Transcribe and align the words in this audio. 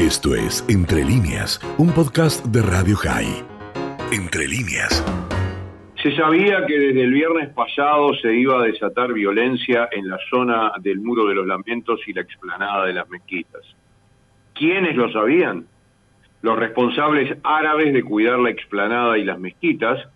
Esto 0.00 0.34
es 0.34 0.64
Entre 0.70 1.04
líneas, 1.04 1.60
un 1.76 1.92
podcast 1.92 2.42
de 2.46 2.62
Radio 2.62 2.96
High. 2.96 3.44
Entre 4.10 4.48
líneas. 4.48 5.04
Se 6.02 6.16
sabía 6.16 6.64
que 6.64 6.78
desde 6.78 7.02
el 7.02 7.12
viernes 7.12 7.50
pasado 7.50 8.14
se 8.14 8.34
iba 8.34 8.62
a 8.62 8.64
desatar 8.64 9.12
violencia 9.12 9.90
en 9.92 10.08
la 10.08 10.16
zona 10.30 10.72
del 10.80 11.00
Muro 11.00 11.26
de 11.26 11.34
los 11.34 11.46
Lamentos 11.46 12.00
y 12.06 12.14
la 12.14 12.22
explanada 12.22 12.86
de 12.86 12.94
las 12.94 13.10
mezquitas. 13.10 13.60
¿Quiénes 14.54 14.96
lo 14.96 15.12
sabían? 15.12 15.66
Los 16.40 16.58
responsables 16.58 17.36
árabes 17.42 17.92
de 17.92 18.02
cuidar 18.02 18.38
la 18.38 18.48
explanada 18.48 19.18
y 19.18 19.24
las 19.24 19.38
mezquitas, 19.38 20.08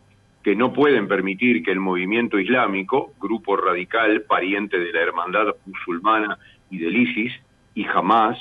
que 0.43 0.57
no 0.57 0.73
pueden 0.73 1.09
permitir 1.09 1.63
que 1.63 1.73
el 1.73 1.81
movimiento 1.81 2.39
islámico, 2.39 3.13
grupo 3.21 3.55
radical 3.59 4.23
pariente 4.23 4.79
de 4.79 4.95
la 4.95 5.03
hermandad 5.03 5.57
musulmana 5.67 6.39
y 6.71 6.79
del 6.79 6.97
ISIS, 6.97 7.35
y 7.75 7.85
jamás, 7.85 8.39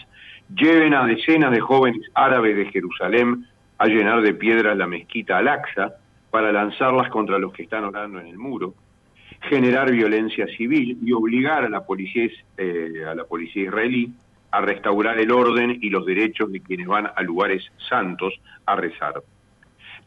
lleven 0.49 0.93
a 0.93 1.05
decenas 1.05 1.51
de 1.51 1.59
jóvenes 1.59 2.09
árabes 2.13 2.55
de 2.55 2.65
Jerusalén 2.71 3.45
a 3.77 3.87
llenar 3.87 4.21
de 4.21 4.33
piedras 4.33 4.77
la 4.77 4.87
mezquita 4.87 5.37
Al-Aqsa 5.37 5.95
para 6.31 6.51
lanzarlas 6.51 7.09
contra 7.09 7.37
los 7.37 7.53
que 7.53 7.63
están 7.63 7.83
orando 7.83 8.19
en 8.19 8.27
el 8.27 8.37
muro, 8.37 8.73
generar 9.41 9.91
violencia 9.91 10.47
civil 10.57 10.97
y 11.03 11.11
obligar 11.11 11.65
a 11.65 11.69
la 11.69 11.85
policía, 11.85 12.29
eh, 12.57 13.03
a 13.07 13.13
la 13.13 13.25
policía 13.25 13.63
israelí 13.63 14.11
a 14.51 14.61
restaurar 14.61 15.19
el 15.19 15.31
orden 15.31 15.79
y 15.81 15.89
los 15.89 16.05
derechos 16.05 16.51
de 16.51 16.61
quienes 16.61 16.87
van 16.87 17.09
a 17.15 17.21
lugares 17.23 17.63
santos 17.89 18.33
a 18.65 18.75
rezar. 18.75 19.23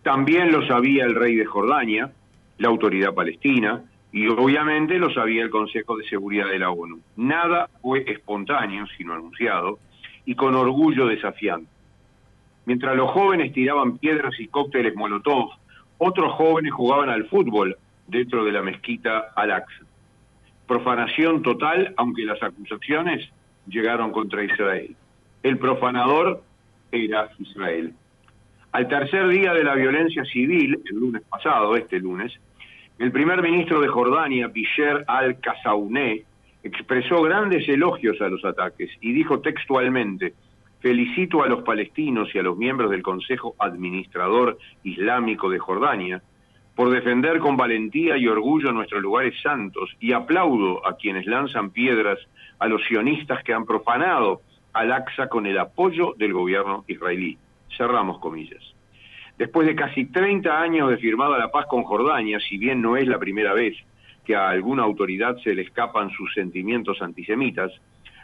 También 0.02 0.52
lo 0.52 0.64
sabía 0.68 1.04
el 1.04 1.16
rey 1.16 1.34
de 1.34 1.45
Jordania, 1.45 2.12
la 2.59 2.68
autoridad 2.68 3.12
palestina 3.12 3.82
y 4.12 4.28
obviamente 4.28 4.98
lo 4.98 5.12
sabía 5.12 5.42
el 5.42 5.50
Consejo 5.50 5.96
de 5.96 6.09
Seguridad 6.09 6.48
de 6.48 6.60
la 6.60 6.70
ONU. 6.70 7.00
Nada 7.16 7.68
fue 7.82 8.04
espontáneo, 8.06 8.87
sino 8.96 9.14
anunciado, 9.14 9.80
y 10.26 10.34
con 10.34 10.54
orgullo 10.54 11.06
desafiante. 11.06 11.70
Mientras 12.66 12.96
los 12.96 13.10
jóvenes 13.12 13.52
tiraban 13.52 13.96
piedras 13.96 14.38
y 14.38 14.48
cócteles 14.48 14.95
molotov, 14.95 15.51
otros 15.98 16.32
jóvenes 16.34 16.73
jugaban 16.73 17.09
al 17.09 17.26
fútbol 17.28 17.76
dentro 18.09 18.45
de 18.45 18.52
la 18.52 18.60
mezquita 18.60 19.32
Al-Aqsa. 19.34 19.84
Profanación 20.66 21.42
total, 21.42 21.95
aunque 21.96 22.24
las 22.24 22.42
acusaciones 22.42 23.30
llegaron 23.68 24.10
contra 24.10 24.45
Israel. 24.45 24.95
El 25.42 25.59
profanador 25.59 26.42
era 26.90 27.30
Israel. 27.38 27.95
Al 28.73 28.88
tercer 28.88 29.29
día 29.29 29.54
de 29.54 29.64
la 29.64 29.74
violencia 29.74 30.24
civil, 30.24 30.80
el 30.84 30.96
lunes 30.96 31.23
pasado, 31.23 31.76
este 31.76 32.01
lunes, 32.01 32.32
el 32.98 33.12
primer 33.12 33.42
ministro 33.42 33.80
de 33.80 33.88
Jordania, 33.88 34.48
Bisher 34.48 35.04
al-Kasauné, 35.06 36.24
expresó 36.66 37.22
grandes 37.22 37.68
elogios 37.68 38.20
a 38.20 38.28
los 38.28 38.45
ataques 38.45 38.90
y 39.00 39.12
dijo 39.12 39.40
textualmente, 39.40 40.34
felicito 40.80 41.42
a 41.42 41.48
los 41.48 41.62
palestinos 41.62 42.34
y 42.34 42.38
a 42.38 42.42
los 42.42 42.56
miembros 42.56 42.90
del 42.90 43.02
Consejo 43.02 43.54
Administrador 43.58 44.58
Islámico 44.84 45.50
de 45.50 45.58
Jordania 45.58 46.23
por 46.74 46.90
defender 46.90 47.38
con 47.38 47.56
valentía 47.56 48.18
y 48.18 48.28
orgullo 48.28 48.70
nuestros 48.70 49.02
lugares 49.02 49.34
santos 49.42 49.96
y 49.98 50.12
aplaudo 50.12 50.86
a 50.86 50.96
quienes 50.96 51.26
lanzan 51.26 51.70
piedras 51.70 52.18
a 52.58 52.68
los 52.68 52.84
sionistas 52.84 53.42
que 53.42 53.54
han 53.54 53.64
profanado 53.64 54.42
al-Aqsa 54.74 55.28
con 55.28 55.46
el 55.46 55.58
apoyo 55.58 56.14
del 56.18 56.34
gobierno 56.34 56.84
israelí. 56.86 57.38
Cerramos 57.76 58.18
comillas. 58.18 58.62
Después 59.38 59.66
de 59.66 59.74
casi 59.74 60.06
30 60.06 60.60
años 60.60 60.90
de 60.90 60.98
firmada 60.98 61.38
la 61.38 61.51
paz 61.51 61.66
con 61.66 61.82
Jordania, 61.82 62.38
si 62.40 62.58
bien 62.58 62.82
no 62.82 62.96
es 62.96 63.06
la 63.06 63.18
primera 63.18 63.54
vez 63.54 63.74
que 64.27 64.34
a 64.34 64.49
alguna 64.49 64.82
autoridad 64.82 65.37
se 65.38 65.55
le 65.55 65.62
escapan 65.62 66.10
sus 66.10 66.34
sentimientos 66.34 67.00
antisemitas, 67.00 67.72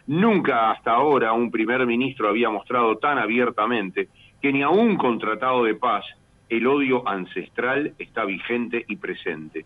nunca 0.08 0.72
hasta 0.72 0.91
ahora 0.91 1.33
un 1.33 1.50
primer 1.50 1.86
ministro 1.86 2.28
había 2.28 2.50
mostrado 2.50 2.98
tan 2.98 3.19
abiertamente 3.19 4.08
que 4.41 4.53
ni 4.53 4.62
aún 4.62 4.97
con 4.97 5.20
tratado 5.20 5.62
de 5.64 5.77
paz 5.77 6.05
el 6.48 6.67
odio 6.67 7.08
ancestral 7.08 7.95
está 7.98 8.25
vigente 8.25 8.84
y 8.89 8.97
presente. 8.97 9.64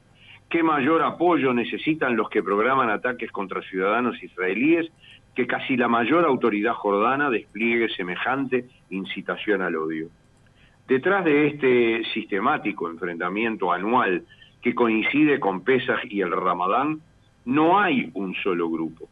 ¿Qué 0.48 0.62
mayor 0.62 1.02
apoyo 1.02 1.52
necesitan 1.54 2.16
los 2.16 2.28
que 2.28 2.42
programan 2.42 2.90
ataques 2.90 3.32
contra 3.32 3.62
ciudadanos 3.62 4.22
israelíes 4.22 4.92
que 5.34 5.46
casi 5.46 5.76
la 5.76 5.88
mayor 5.88 6.24
autoridad 6.24 6.74
jordana 6.74 7.30
despliegue 7.30 7.88
semejante 7.88 8.66
incitación 8.90 9.62
al 9.62 9.74
odio? 9.74 10.08
Detrás 10.86 11.24
de 11.24 11.48
este 11.48 12.04
sistemático 12.14 12.88
enfrentamiento 12.88 13.72
anual 13.72 14.22
que 14.66 14.74
coincide 14.74 15.38
con 15.38 15.60
Pesach 15.60 16.00
y 16.10 16.22
el 16.22 16.32
Ramadán, 16.32 16.98
no 17.44 17.78
hay 17.78 18.10
un 18.14 18.34
solo 18.42 18.68
grupo. 18.68 19.08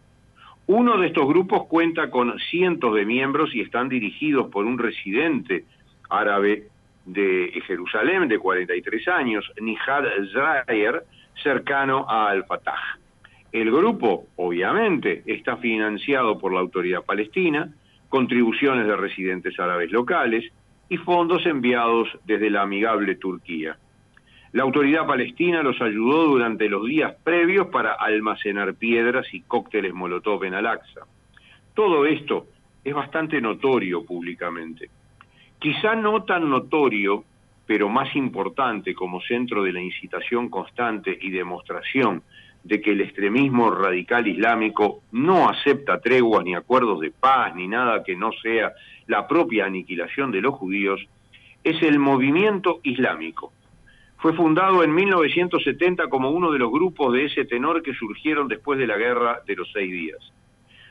Uno 0.66 0.98
de 0.98 1.06
estos 1.06 1.28
grupos 1.28 1.68
cuenta 1.68 2.10
con 2.10 2.36
cientos 2.50 2.92
de 2.92 3.06
miembros 3.06 3.54
y 3.54 3.60
están 3.60 3.88
dirigidos 3.88 4.48
por 4.50 4.64
un 4.64 4.76
residente 4.76 5.64
árabe 6.10 6.64
de 7.06 7.52
Jerusalén 7.68 8.26
de 8.26 8.40
43 8.40 9.06
años, 9.06 9.48
Nihad 9.60 10.06
Zrayer, 10.32 11.04
cercano 11.40 12.04
a 12.08 12.30
Al-Fatah. 12.30 12.98
El 13.52 13.70
grupo, 13.70 14.24
obviamente, 14.34 15.22
está 15.24 15.58
financiado 15.58 16.36
por 16.36 16.52
la 16.52 16.58
autoridad 16.58 17.04
palestina, 17.04 17.72
contribuciones 18.08 18.88
de 18.88 18.96
residentes 18.96 19.56
árabes 19.60 19.92
locales 19.92 20.52
y 20.88 20.96
fondos 20.96 21.46
enviados 21.46 22.08
desde 22.24 22.50
la 22.50 22.62
amigable 22.62 23.14
Turquía. 23.14 23.78
La 24.54 24.62
autoridad 24.62 25.04
palestina 25.04 25.64
los 25.64 25.82
ayudó 25.82 26.28
durante 26.28 26.68
los 26.68 26.86
días 26.86 27.12
previos 27.24 27.66
para 27.72 27.94
almacenar 27.94 28.76
piedras 28.76 29.26
y 29.34 29.40
cócteles 29.40 29.92
molotov 29.92 30.44
en 30.44 30.54
Al-Aqsa. 30.54 31.00
Todo 31.74 32.06
esto 32.06 32.46
es 32.84 32.94
bastante 32.94 33.40
notorio 33.40 34.04
públicamente. 34.04 34.90
Quizá 35.58 35.96
no 35.96 36.22
tan 36.22 36.48
notorio, 36.48 37.24
pero 37.66 37.88
más 37.88 38.14
importante 38.14 38.94
como 38.94 39.20
centro 39.22 39.64
de 39.64 39.72
la 39.72 39.80
incitación 39.80 40.48
constante 40.48 41.18
y 41.20 41.30
demostración 41.32 42.22
de 42.62 42.80
que 42.80 42.92
el 42.92 43.00
extremismo 43.00 43.72
radical 43.72 44.28
islámico 44.28 45.00
no 45.10 45.48
acepta 45.48 46.00
treguas 46.00 46.44
ni 46.44 46.54
acuerdos 46.54 47.00
de 47.00 47.10
paz 47.10 47.56
ni 47.56 47.66
nada 47.66 48.04
que 48.04 48.14
no 48.14 48.30
sea 48.40 48.72
la 49.08 49.26
propia 49.26 49.66
aniquilación 49.66 50.30
de 50.30 50.42
los 50.42 50.54
judíos, 50.54 51.04
es 51.64 51.82
el 51.82 51.98
movimiento 51.98 52.78
islámico, 52.84 53.53
fue 54.24 54.32
fundado 54.32 54.82
en 54.82 54.94
1970 54.94 56.08
como 56.08 56.30
uno 56.30 56.50
de 56.50 56.58
los 56.58 56.72
grupos 56.72 57.12
de 57.12 57.26
ese 57.26 57.44
tenor 57.44 57.82
que 57.82 57.92
surgieron 57.92 58.48
después 58.48 58.78
de 58.78 58.86
la 58.86 58.96
Guerra 58.96 59.42
de 59.46 59.54
los 59.54 59.70
Seis 59.70 59.92
Días. 59.92 60.32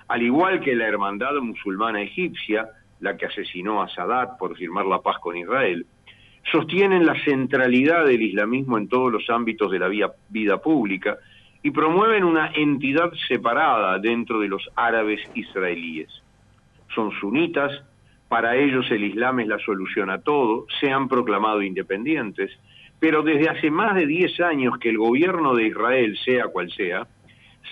Al 0.08 0.22
igual 0.22 0.62
que 0.62 0.76
la 0.76 0.86
Hermandad 0.86 1.34
Musulmana 1.42 2.04
Egipcia, 2.04 2.70
la 3.00 3.18
que 3.18 3.26
asesinó 3.26 3.82
a 3.82 3.90
Sadat 3.90 4.38
por 4.38 4.56
firmar 4.56 4.86
la 4.86 5.02
paz 5.02 5.18
con 5.18 5.36
Israel, 5.36 5.88
sostienen 6.52 7.08
la 7.08 7.20
centralidad 7.24 8.06
del 8.06 8.22
islamismo 8.22 8.78
en 8.78 8.88
todos 8.88 9.12
los 9.12 9.28
ámbitos 9.32 9.72
de 9.72 9.80
la 9.80 9.90
vida 10.30 10.62
pública 10.62 11.18
y 11.64 11.72
promueven 11.72 12.26
una 12.26 12.52
entidad 12.54 13.12
separada 13.28 13.98
dentro 13.98 14.42
de 14.42 14.48
los 14.48 14.70
árabes 14.76 15.22
israelíes. 15.34 16.22
Son 16.94 17.10
sunitas, 17.20 17.84
para 18.28 18.58
ellos 18.58 18.86
el 18.92 19.04
Islam 19.04 19.40
es 19.40 19.48
la 19.48 19.58
solución 19.58 20.12
a 20.12 20.22
todo, 20.22 20.68
se 20.80 20.92
han 20.92 21.08
proclamado 21.08 21.64
independientes, 21.64 22.52
pero 23.04 23.22
desde 23.22 23.50
hace 23.50 23.70
más 23.70 23.96
de 23.96 24.08
10 24.08 24.40
años 24.40 24.78
que 24.80 24.88
el 24.88 24.98
gobierno 24.98 25.54
de 25.54 25.68
Israel, 25.68 26.18
sea 26.24 26.46
cual 26.46 26.72
sea, 26.72 27.06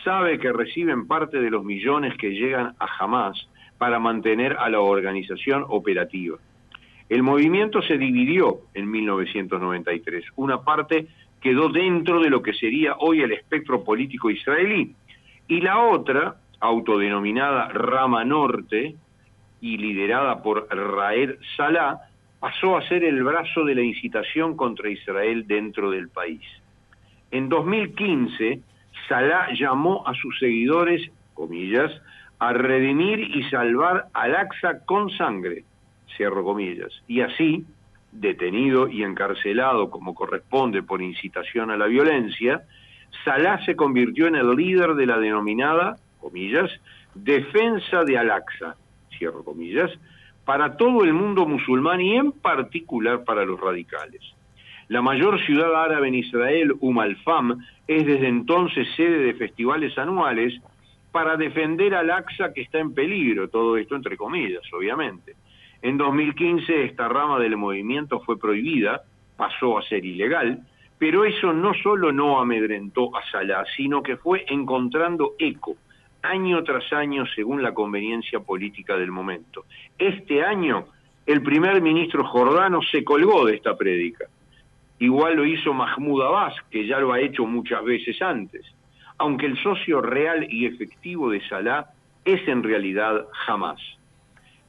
sabe 0.03 0.37
que 0.37 0.51
reciben 0.51 1.07
parte 1.07 1.39
de 1.39 1.49
los 1.49 1.63
millones 1.63 2.17
que 2.17 2.31
llegan 2.31 2.75
a 2.77 2.87
Hamas 2.99 3.47
para 3.77 3.97
mantener 3.97 4.57
a 4.59 4.69
la 4.69 4.81
organización 4.81 5.63
operativa. 5.69 6.37
El 7.07 7.23
movimiento 7.23 7.81
se 7.81 7.97
dividió 7.97 8.63
en 8.73 8.91
1993. 8.91 10.25
Una 10.35 10.63
parte 10.63 11.07
quedó 11.39 11.69
dentro 11.69 12.19
de 12.19 12.29
lo 12.29 12.41
que 12.41 12.51
sería 12.51 12.97
hoy 12.99 13.21
el 13.21 13.31
espectro 13.31 13.85
político 13.85 14.29
israelí 14.29 14.93
y 15.47 15.61
la 15.61 15.79
otra, 15.79 16.41
autodenominada 16.59 17.69
Rama 17.69 18.25
Norte 18.25 18.97
y 19.61 19.77
liderada 19.77 20.43
por 20.43 20.67
Raed 20.69 21.37
Salah, 21.55 22.10
pasó 22.41 22.75
a 22.75 22.87
ser 22.87 23.03
el 23.03 23.23
brazo 23.23 23.63
de 23.63 23.75
la 23.75 23.83
incitación 23.83 24.57
contra 24.57 24.89
Israel 24.89 25.45
dentro 25.45 25.91
del 25.91 26.09
país. 26.09 26.41
En 27.29 27.49
2015, 27.49 28.59
Salah 29.07 29.49
llamó 29.53 30.05
a 30.07 30.15
sus 30.15 30.39
seguidores, 30.39 31.07
comillas, 31.35 31.91
a 32.39 32.51
redimir 32.51 33.19
y 33.19 33.43
salvar 33.51 34.07
al 34.13 34.35
Aqsa 34.35 34.83
con 34.85 35.11
sangre, 35.11 35.65
cierro 36.17 36.43
comillas, 36.43 36.91
y 37.07 37.21
así, 37.21 37.63
detenido 38.11 38.87
y 38.87 39.03
encarcelado 39.03 39.91
como 39.91 40.15
corresponde 40.15 40.81
por 40.81 41.03
incitación 41.03 41.69
a 41.69 41.77
la 41.77 41.85
violencia, 41.85 42.63
Salah 43.23 43.63
se 43.65 43.75
convirtió 43.75 44.25
en 44.25 44.35
el 44.35 44.55
líder 44.55 44.95
de 44.95 45.05
la 45.05 45.19
denominada, 45.19 45.97
comillas, 46.19 46.71
defensa 47.13 48.03
de 48.03 48.17
Al-Aqsa, 48.17 48.77
cierro 49.15 49.43
comillas, 49.43 49.91
para 50.45 50.77
todo 50.77 51.03
el 51.03 51.13
mundo 51.13 51.45
musulmán 51.45 52.01
y 52.01 52.15
en 52.15 52.31
particular 52.31 53.23
para 53.23 53.45
los 53.45 53.59
radicales. 53.59 54.21
La 54.87 55.01
mayor 55.01 55.39
ciudad 55.45 55.73
árabe 55.73 56.09
en 56.09 56.15
Israel, 56.15 56.73
Umm 56.81 56.99
al-Fam, 56.99 57.65
es 57.87 58.05
desde 58.05 58.27
entonces 58.27 58.87
sede 58.95 59.19
de 59.19 59.33
festivales 59.35 59.97
anuales 59.97 60.53
para 61.11 61.37
defender 61.37 61.93
al 61.95 62.11
Aqsa 62.11 62.53
que 62.53 62.61
está 62.61 62.79
en 62.79 62.93
peligro, 62.93 63.49
todo 63.49 63.77
esto 63.77 63.95
entre 63.95 64.17
comillas, 64.17 64.63
obviamente. 64.73 65.35
En 65.81 65.97
2015 65.97 66.85
esta 66.85 67.07
rama 67.07 67.39
del 67.39 67.57
movimiento 67.57 68.19
fue 68.21 68.37
prohibida, 68.37 69.03
pasó 69.37 69.77
a 69.77 69.83
ser 69.83 70.05
ilegal, 70.05 70.59
pero 70.97 71.25
eso 71.25 71.53
no 71.53 71.73
solo 71.73 72.11
no 72.11 72.39
amedrentó 72.39 73.15
a 73.15 73.23
Salah, 73.31 73.65
sino 73.75 74.03
que 74.03 74.17
fue 74.17 74.45
encontrando 74.47 75.33
eco 75.39 75.75
año 76.23 76.63
tras 76.63 76.91
año 76.93 77.25
según 77.35 77.63
la 77.63 77.73
conveniencia 77.73 78.39
política 78.39 78.97
del 78.97 79.11
momento. 79.11 79.65
Este 79.97 80.43
año 80.43 80.87
el 81.25 81.43
primer 81.43 81.81
ministro 81.81 82.23
jordano 82.25 82.81
se 82.81 83.03
colgó 83.03 83.45
de 83.45 83.55
esta 83.55 83.77
prédica. 83.77 84.25
Igual 84.99 85.35
lo 85.35 85.45
hizo 85.45 85.73
Mahmoud 85.73 86.23
Abbas, 86.23 86.55
que 86.69 86.85
ya 86.85 86.99
lo 86.99 87.13
ha 87.13 87.19
hecho 87.19 87.45
muchas 87.45 87.83
veces 87.83 88.21
antes, 88.21 88.65
aunque 89.17 89.45
el 89.45 89.57
socio 89.61 90.01
real 90.01 90.47
y 90.51 90.65
efectivo 90.65 91.29
de 91.29 91.41
Salah 91.47 91.87
es 92.25 92.47
en 92.47 92.63
realidad 92.63 93.25
Hamas. 93.47 93.81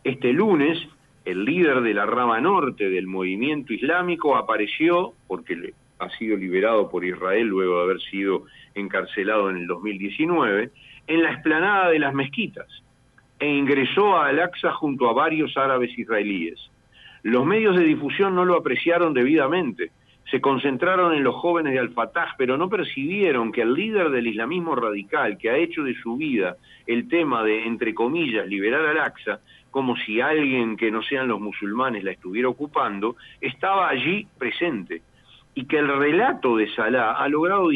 Este 0.04 0.32
lunes, 0.32 0.78
el 1.24 1.44
líder 1.44 1.80
de 1.82 1.94
la 1.94 2.06
rama 2.06 2.40
norte 2.40 2.90
del 2.90 3.06
movimiento 3.06 3.72
islámico 3.72 4.36
apareció, 4.36 5.12
porque 5.26 5.72
ha 5.98 6.10
sido 6.10 6.36
liberado 6.36 6.90
por 6.90 7.04
Israel 7.04 7.46
luego 7.46 7.78
de 7.78 7.82
haber 7.84 8.00
sido 8.00 8.44
encarcelado 8.74 9.50
en 9.50 9.58
el 9.58 9.66
2019, 9.66 10.70
en 11.06 11.22
la 11.22 11.32
explanada 11.32 11.90
de 11.90 11.98
las 11.98 12.14
mezquitas 12.14 12.66
e 13.38 13.48
ingresó 13.48 14.16
a 14.16 14.28
Al-Aqsa 14.28 14.72
junto 14.72 15.08
a 15.08 15.12
varios 15.12 15.56
árabes 15.56 15.98
israelíes. 15.98 16.60
Los 17.22 17.44
medios 17.44 17.76
de 17.76 17.84
difusión 17.84 18.34
no 18.34 18.44
lo 18.44 18.56
apreciaron 18.56 19.14
debidamente, 19.14 19.90
se 20.30 20.40
concentraron 20.40 21.12
en 21.14 21.24
los 21.24 21.34
jóvenes 21.34 21.72
de 21.72 21.80
Al-Fatah, 21.80 22.36
pero 22.38 22.56
no 22.56 22.68
percibieron 22.68 23.52
que 23.52 23.62
el 23.62 23.74
líder 23.74 24.10
del 24.10 24.28
islamismo 24.28 24.74
radical, 24.74 25.36
que 25.38 25.50
ha 25.50 25.56
hecho 25.56 25.82
de 25.82 25.94
su 25.94 26.16
vida 26.16 26.56
el 26.86 27.08
tema 27.08 27.42
de, 27.42 27.66
entre 27.66 27.94
comillas, 27.94 28.46
liberar 28.46 28.86
Al-Aqsa, 28.86 29.40
como 29.70 29.96
si 29.96 30.20
alguien 30.20 30.76
que 30.76 30.90
no 30.90 31.02
sean 31.02 31.28
los 31.28 31.40
musulmanes 31.40 32.04
la 32.04 32.12
estuviera 32.12 32.48
ocupando, 32.48 33.16
estaba 33.40 33.88
allí 33.88 34.26
presente. 34.38 35.02
Y 35.54 35.66
que 35.66 35.78
el 35.78 35.88
relato 35.88 36.56
de 36.56 36.68
Salah 36.74 37.12
ha 37.12 37.28
logrado 37.28 37.70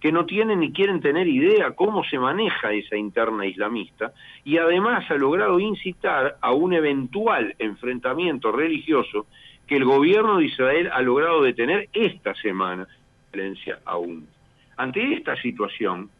que 0.00 0.12
no 0.12 0.24
tienen 0.24 0.60
ni 0.60 0.72
quieren 0.72 1.00
tener 1.00 1.28
idea 1.28 1.72
cómo 1.72 2.02
se 2.04 2.18
maneja 2.18 2.72
esa 2.72 2.96
interna 2.96 3.46
islamista 3.46 4.12
y 4.44 4.56
además 4.56 5.10
ha 5.10 5.14
logrado 5.14 5.60
incitar 5.60 6.36
a 6.40 6.52
un 6.52 6.72
eventual 6.72 7.54
enfrentamiento 7.58 8.50
religioso 8.50 9.26
que 9.66 9.76
el 9.76 9.84
gobierno 9.84 10.38
de 10.38 10.46
Israel 10.46 10.90
ha 10.92 11.02
logrado 11.02 11.42
detener 11.42 11.88
esta 11.92 12.34
semana, 12.34 12.88
aún. 13.84 14.26
Ante 14.76 15.12
esta 15.12 15.36
situación, 15.36 16.10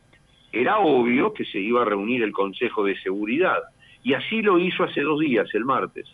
era 0.53 0.79
obvio 0.79 1.33
que 1.33 1.45
se 1.45 1.59
iba 1.59 1.83
a 1.83 1.85
reunir 1.85 2.23
el 2.23 2.33
Consejo 2.33 2.85
de 2.85 2.97
Seguridad, 3.01 3.59
y 4.03 4.15
así 4.15 4.43
lo 4.43 4.59
hizo 4.59 4.85
hace 4.85 5.01
dos 5.03 5.21
días, 5.21 5.49
el 5.55 5.65
martes. 5.65 6.07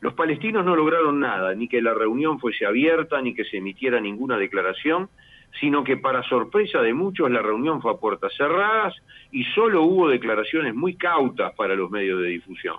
Los 0.00 0.14
palestinos 0.14 0.64
no 0.64 0.74
lograron 0.74 1.20
nada, 1.20 1.54
ni 1.54 1.68
que 1.68 1.80
la 1.80 1.94
reunión 1.94 2.40
fuese 2.40 2.66
abierta, 2.66 3.20
ni 3.22 3.34
que 3.34 3.44
se 3.44 3.58
emitiera 3.58 4.00
ninguna 4.00 4.36
declaración, 4.36 5.08
sino 5.60 5.84
que 5.84 5.96
para 5.96 6.22
sorpresa 6.22 6.80
de 6.80 6.94
muchos 6.94 7.30
la 7.30 7.42
reunión 7.42 7.80
fue 7.82 7.92
a 7.92 7.96
puertas 7.96 8.32
cerradas 8.36 8.94
y 9.30 9.44
solo 9.44 9.82
hubo 9.82 10.08
declaraciones 10.08 10.74
muy 10.74 10.94
cautas 10.96 11.52
para 11.54 11.74
los 11.74 11.90
medios 11.90 12.20
de 12.22 12.28
difusión. 12.28 12.76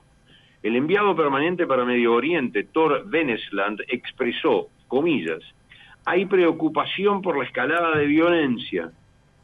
El 0.62 0.76
enviado 0.76 1.16
permanente 1.16 1.68
para 1.68 1.86
Medio 1.86 2.14
Oriente, 2.14 2.64
Thor 2.64 3.04
Venesland, 3.06 3.82
expresó, 3.88 4.70
comillas, 4.88 5.42
hay 6.06 6.26
preocupación 6.26 7.22
por 7.22 7.38
la 7.38 7.46
escalada 7.46 7.98
de 7.98 8.06
violencia. 8.06 8.92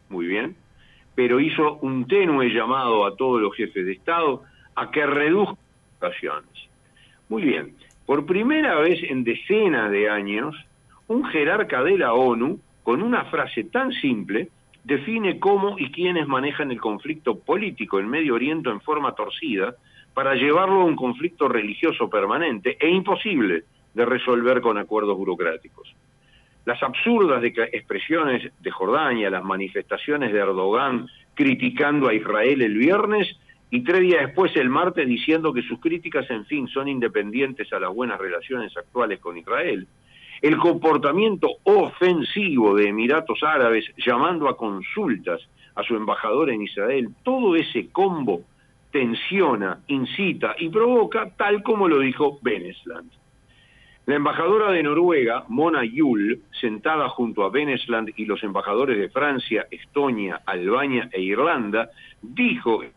Muy 0.10 0.28
bien, 0.28 0.56
pero 1.16 1.40
hizo 1.40 1.76
un 1.82 2.08
tenue 2.08 2.50
llamado 2.50 3.06
a 3.06 3.16
todos 3.16 3.42
los 3.42 3.56
jefes 3.56 3.86
de 3.86 3.94
Estado 3.94 4.44
a 4.76 4.90
que 4.92 5.06
reduzcan 5.06 5.58
las 6.02 6.14
Muy 7.28 7.44
bien, 7.44 7.76
por 8.06 8.26
primera 8.26 8.76
vez 8.80 9.04
en 9.04 9.24
decenas 9.24 9.92
de 9.92 10.10
años, 10.10 10.56
un 11.08 11.26
jerarca 11.26 11.84
de 11.84 11.98
la 11.98 12.14
ONU 12.14 12.60
con 12.90 13.04
una 13.04 13.26
frase 13.26 13.66
tan 13.66 13.92
simple, 13.92 14.50
define 14.84 15.38
cómo 15.38 15.78
y 15.78 15.92
quiénes 15.92 16.28
manejan 16.28 16.72
el 16.72 16.82
conflicto 16.82 17.38
político 17.38 18.00
en 18.00 18.10
Medio 18.10 18.34
Oriente 18.34 18.72
en 18.72 18.82
forma 18.82 19.14
torcida 19.14 19.76
para 20.16 20.34
llevarlo 20.34 20.82
a 20.82 20.86
un 20.86 20.96
conflicto 20.96 21.48
religioso 21.48 22.10
permanente 22.10 22.78
e 22.80 22.90
imposible 22.90 23.66
de 23.94 24.06
resolver 24.06 24.60
con 24.60 24.80
acuerdos 24.80 25.16
burocráticos. 25.16 25.94
Las 26.66 26.82
absurdas 26.82 27.44
expresiones 27.44 28.52
de 28.60 28.72
Jordania, 28.72 29.30
las 29.30 29.44
manifestaciones 29.44 30.34
de 30.34 30.40
Erdogan 30.40 31.06
criticando 31.36 32.08
a 32.08 32.16
Israel 32.16 32.64
el 32.64 32.76
viernes 32.76 33.40
y 33.70 33.84
tres 33.84 34.02
días 34.02 34.26
después 34.26 34.56
el 34.56 34.70
martes 34.70 35.08
diciendo 35.08 35.54
que 35.54 35.62
sus 35.62 35.80
críticas, 35.80 36.28
en 36.32 36.44
fin, 36.48 36.68
son 36.68 36.88
independientes 36.88 37.72
a 37.72 37.80
las 37.80 37.94
buenas 37.94 38.20
relaciones 38.20 38.76
actuales 38.76 39.20
con 39.20 39.38
Israel, 39.38 39.88
el 40.42 40.58
comportamiento 40.58 41.50
ofensivo 41.64 42.76
de 42.76 42.90
Emiratos 42.90 43.44
Árabes 43.44 43.86
llamando 43.98 44.48
a 44.48 44.58
consultas 44.58 45.42
a 45.76 45.84
su 45.84 45.96
embajador 45.96 46.50
en 46.50 46.62
Israel, 46.62 47.10
todo 47.24 47.56
ese 47.56 47.90
combo 47.90 48.42
tensiona, 48.92 49.80
incita 49.88 50.56
y 50.58 50.70
provoca 50.70 51.30
tal 51.36 51.62
como 51.64 51.88
lo 51.88 52.00
dijo 52.00 52.40
Benesland. 52.42 53.12
La 54.06 54.16
embajadora 54.16 54.72
de 54.72 54.82
Noruega, 54.82 55.46
Mona 55.50 55.86
Yul, 55.86 56.42
sentada 56.60 57.10
junto 57.10 57.44
a 57.44 57.52
Benesland 57.52 58.12
y 58.18 58.26
los 58.26 58.42
embajadores 58.44 58.98
de 58.98 59.10
Francia, 59.10 59.68
Estonia, 59.70 60.42
Albania 60.48 61.10
e 61.12 61.22
Irlanda, 61.22 61.90
dijo, 62.22 62.82
de 62.82 62.92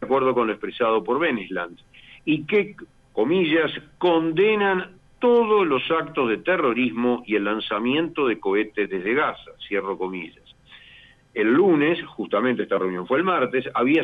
acuerdo 0.00 0.32
con 0.32 0.46
lo 0.46 0.54
expresado 0.54 1.04
por 1.04 1.18
Benesland, 1.18 1.78
y 2.24 2.46
que, 2.46 2.76
comillas, 3.12 3.72
condenan 3.98 4.96
todos 5.24 5.66
los 5.66 5.90
actos 5.90 6.28
de 6.28 6.36
terrorismo 6.36 7.22
y 7.24 7.34
el 7.34 7.44
lanzamiento 7.44 8.28
de 8.28 8.38
cohetes 8.38 8.90
desde 8.90 9.14
Gaza, 9.14 9.52
cierro 9.66 9.96
comillas. 9.96 10.44
El 11.32 11.54
lunes, 11.54 11.98
justamente 12.04 12.64
esta 12.64 12.78
reunión 12.78 13.06
fue 13.06 13.16
el 13.16 13.24
martes, 13.24 13.64
había, 13.72 14.02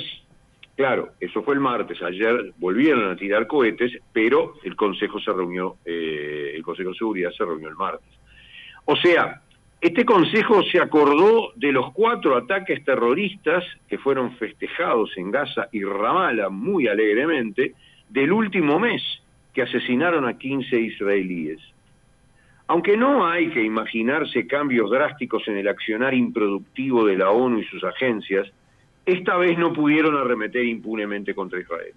claro, 0.75 1.11
eso 1.21 1.43
fue 1.43 1.53
el 1.53 1.61
martes, 1.61 2.01
ayer 2.01 2.55
volvieron 2.57 3.11
a 3.11 3.17
tirar 3.17 3.47
cohetes, 3.47 3.99
pero 4.15 4.55
el 4.65 4.75
Consejo 4.77 5.21
se 5.21 5.31
reunió, 5.31 5.77
eh, 5.85 6.53
el 6.55 6.63
Consejo 6.63 6.89
de 6.89 6.97
Seguridad 6.97 7.31
se 7.37 7.45
reunió 7.45 7.69
el 7.69 7.77
martes. 7.77 8.19
O 8.87 8.97
sea, 8.97 9.43
este 9.79 10.07
Consejo 10.07 10.63
se 10.63 10.81
acordó 10.81 11.53
de 11.55 11.71
los 11.71 11.93
cuatro 11.93 12.35
ataques 12.35 12.83
terroristas 12.83 13.63
que 13.91 13.99
fueron 13.99 14.39
festejados 14.39 15.11
en 15.19 15.31
Gaza 15.31 15.69
y 15.71 15.85
Ramallah 15.85 16.49
muy 16.49 16.89
alegremente 16.89 17.75
del 18.09 18.33
último 18.33 18.79
mes, 18.81 19.03
que 19.53 19.63
asesinaron 19.63 20.27
a 20.27 20.39
15 20.39 20.79
israelíes. 20.79 21.61
Aunque 22.67 22.97
no 22.97 23.27
hay 23.27 23.51
que 23.51 23.63
imaginarse 23.63 24.47
cambios 24.47 24.91
drásticos 24.91 25.47
en 25.49 25.57
el 25.57 25.69
accionar 25.69 26.15
improductivo 26.15 27.05
de 27.05 27.17
la 27.17 27.31
ONU 27.31 27.59
y 27.59 27.65
sus 27.65 27.83
agencias, 27.83 28.49
esta 29.05 29.37
vez 29.37 29.59
no 29.59 29.73
pudieron 29.73 30.17
arremeter 30.17 30.65
impunemente 30.65 31.35
contra 31.35 31.59
Israel. 31.59 31.95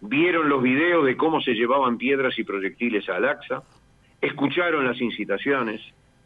Vieron 0.00 0.48
los 0.48 0.62
videos 0.62 1.06
de 1.06 1.16
cómo 1.16 1.40
se 1.40 1.54
llevaban 1.54 1.96
piedras 1.96 2.36
y 2.38 2.44
proyectiles 2.44 3.08
a 3.08 3.16
Al-Aqsa, 3.16 3.62
escucharon 4.20 4.84
las 4.84 5.00
incitaciones, 5.00 5.80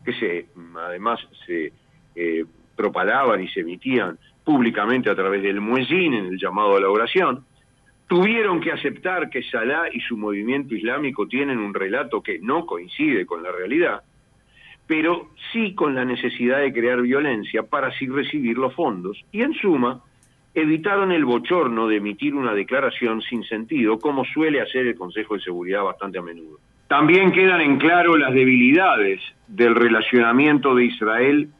que 0.04 0.14
se, 0.14 0.46
además 0.76 1.20
se 1.46 1.72
eh, 2.14 2.44
propalaban 2.74 3.42
y 3.42 3.48
se 3.48 3.60
emitían 3.60 4.18
públicamente 4.44 5.10
a 5.10 5.14
través 5.14 5.42
del 5.42 5.60
muezzin 5.60 6.14
en 6.14 6.26
el 6.26 6.38
llamado 6.38 6.76
a 6.76 6.80
la 6.80 6.88
oración, 6.88 7.44
tuvieron 8.08 8.60
que 8.60 8.72
aceptar 8.72 9.30
que 9.30 9.42
Salah 9.42 9.84
y 9.92 10.00
su 10.00 10.16
movimiento 10.16 10.74
islámico 10.74 11.28
tienen 11.28 11.58
un 11.58 11.74
relato 11.74 12.22
que 12.22 12.38
no 12.40 12.66
coincide 12.66 13.26
con 13.26 13.42
la 13.42 13.52
realidad, 13.52 14.02
pero 14.86 15.30
sí 15.52 15.74
con 15.74 15.94
la 15.94 16.04
necesidad 16.04 16.60
de 16.60 16.72
crear 16.72 17.02
violencia 17.02 17.62
para 17.62 17.88
así 17.88 18.06
recibir 18.08 18.56
los 18.56 18.74
fondos. 18.74 19.22
Y 19.30 19.42
en 19.42 19.52
suma, 19.54 20.02
evitaron 20.54 21.12
el 21.12 21.26
bochorno 21.26 21.86
de 21.86 21.96
emitir 21.96 22.34
una 22.34 22.54
declaración 22.54 23.20
sin 23.20 23.44
sentido, 23.44 23.98
como 23.98 24.24
suele 24.24 24.62
hacer 24.62 24.86
el 24.86 24.96
Consejo 24.96 25.34
de 25.34 25.40
Seguridad 25.40 25.84
bastante 25.84 26.18
a 26.18 26.22
menudo. 26.22 26.58
También 26.88 27.32
quedan 27.32 27.60
en 27.60 27.76
claro 27.76 28.16
las 28.16 28.32
debilidades 28.32 29.20
del 29.46 29.74
relacionamiento 29.74 30.74
de 30.74 30.86
Israel 30.86 31.50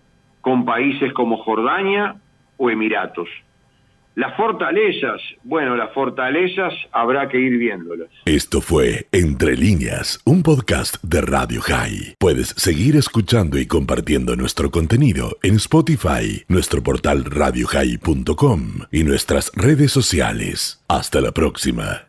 con 0.40 0.64
países 0.64 1.12
como 1.12 1.36
Jordania 1.36 2.16
o 2.56 2.70
Emiratos. 2.70 3.28
Las 4.18 4.36
fortalezas, 4.36 5.20
bueno, 5.44 5.76
las 5.76 5.94
fortalezas 5.94 6.74
habrá 6.90 7.28
que 7.28 7.38
ir 7.38 7.56
viéndolas. 7.56 8.08
Esto 8.24 8.60
fue 8.60 9.06
Entre 9.12 9.56
líneas, 9.56 10.18
un 10.24 10.42
podcast 10.42 10.96
de 11.04 11.20
Radio 11.20 11.60
High. 11.60 12.16
Puedes 12.18 12.48
seguir 12.48 12.96
escuchando 12.96 13.60
y 13.60 13.66
compartiendo 13.66 14.34
nuestro 14.34 14.72
contenido 14.72 15.36
en 15.44 15.54
Spotify, 15.54 16.42
nuestro 16.48 16.82
portal 16.82 17.26
radiohigh.com 17.26 18.62
y 18.90 19.04
nuestras 19.04 19.52
redes 19.54 19.92
sociales. 19.92 20.82
Hasta 20.88 21.20
la 21.20 21.30
próxima. 21.30 22.07